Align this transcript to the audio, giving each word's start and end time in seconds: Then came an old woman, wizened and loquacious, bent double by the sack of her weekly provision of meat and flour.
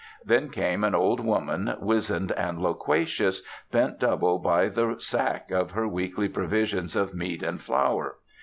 Then 0.25 0.49
came 0.49 0.83
an 0.83 0.95
old 0.95 1.19
woman, 1.19 1.75
wizened 1.79 2.31
and 2.31 2.59
loquacious, 2.59 3.43
bent 3.71 3.99
double 3.99 4.39
by 4.39 4.67
the 4.67 4.95
sack 4.97 5.51
of 5.51 5.69
her 5.73 5.87
weekly 5.87 6.27
provision 6.27 6.85
of 6.99 7.13
meat 7.13 7.43
and 7.43 7.61
flour. 7.61 8.15